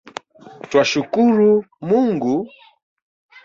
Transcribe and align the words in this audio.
Twashkuru 0.69 1.47
Mungu? 1.87 2.35